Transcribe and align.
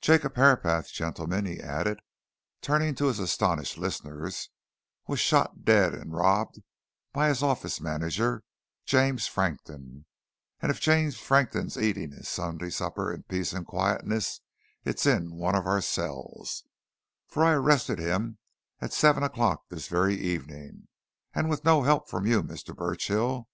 Jacob 0.00 0.34
Herapath, 0.34 0.90
gentlemen," 0.92 1.44
he 1.44 1.60
added, 1.60 2.00
turning 2.62 2.96
to 2.96 3.06
his 3.06 3.20
astonished 3.20 3.78
listeners, 3.78 4.50
"was 5.06 5.20
shot 5.20 5.64
dead 5.64 5.94
and 5.94 6.12
robbed 6.12 6.62
by 7.12 7.28
his 7.28 7.44
office 7.44 7.80
manager, 7.80 8.42
James 8.86 9.28
Frankton, 9.28 10.04
and 10.60 10.70
if 10.72 10.80
James 10.80 11.16
Frankton's 11.16 11.76
eating 11.78 12.10
his 12.10 12.28
Sunday 12.28 12.70
supper 12.70 13.12
in 13.14 13.22
peace 13.22 13.52
and 13.52 13.64
quietness, 13.64 14.40
it's 14.84 15.06
in 15.06 15.36
one 15.36 15.54
of 15.54 15.64
our 15.68 15.80
cells, 15.80 16.64
for 17.28 17.44
I 17.44 17.52
arrested 17.52 18.00
him 18.00 18.38
at 18.80 18.92
seven 18.92 19.22
o'clock 19.22 19.68
this 19.68 19.86
very 19.86 20.16
evening 20.16 20.88
and 21.34 21.48
with 21.48 21.64
no 21.64 21.84
help 21.84 22.08
from 22.10 22.26
you, 22.26 22.42
Mr. 22.42 22.74
Burchill! 22.74 23.48